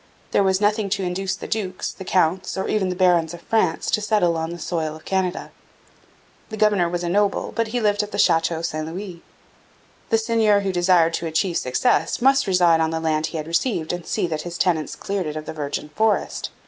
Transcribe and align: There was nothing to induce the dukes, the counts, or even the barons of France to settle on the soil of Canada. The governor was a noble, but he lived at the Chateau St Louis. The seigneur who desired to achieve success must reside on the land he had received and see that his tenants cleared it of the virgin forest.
There 0.31 0.41
was 0.41 0.59
nothing 0.59 0.89
to 0.89 1.03
induce 1.03 1.35
the 1.35 1.47
dukes, 1.47 1.91
the 1.91 2.03
counts, 2.03 2.57
or 2.57 2.67
even 2.67 2.89
the 2.89 2.95
barons 2.95 3.35
of 3.35 3.43
France 3.43 3.91
to 3.91 4.01
settle 4.01 4.35
on 4.35 4.49
the 4.49 4.57
soil 4.57 4.95
of 4.95 5.05
Canada. 5.05 5.51
The 6.49 6.57
governor 6.57 6.89
was 6.89 7.03
a 7.03 7.07
noble, 7.07 7.51
but 7.55 7.67
he 7.67 7.79
lived 7.79 8.01
at 8.01 8.11
the 8.11 8.17
Chateau 8.17 8.63
St 8.63 8.87
Louis. 8.87 9.21
The 10.09 10.17
seigneur 10.17 10.61
who 10.61 10.71
desired 10.71 11.13
to 11.13 11.27
achieve 11.27 11.57
success 11.57 12.19
must 12.19 12.47
reside 12.47 12.81
on 12.81 12.89
the 12.89 12.99
land 12.99 13.27
he 13.27 13.37
had 13.37 13.45
received 13.45 13.93
and 13.93 14.03
see 14.07 14.25
that 14.25 14.41
his 14.41 14.57
tenants 14.57 14.95
cleared 14.95 15.27
it 15.27 15.35
of 15.35 15.45
the 15.45 15.53
virgin 15.53 15.89
forest. 15.89 16.49